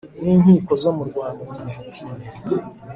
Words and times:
n 0.23 0.25
inkiko 0.33 0.71
zo 0.83 0.91
mu 0.97 1.03
Rwanda 1.09 1.41
zibifitiye 1.51 2.37